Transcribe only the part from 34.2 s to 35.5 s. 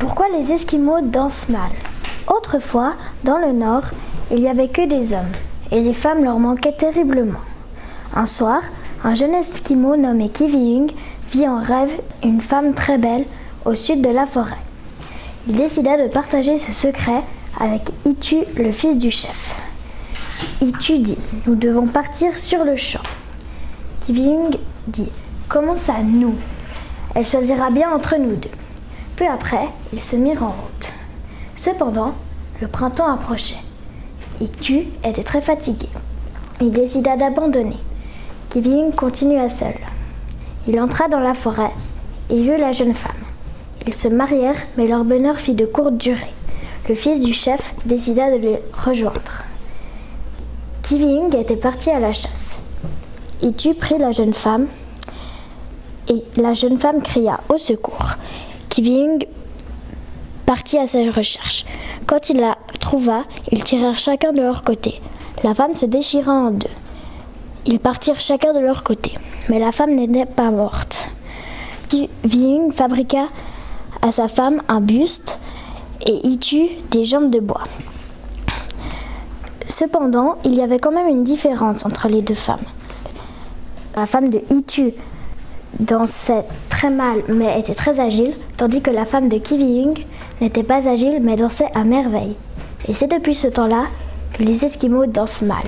Itu était très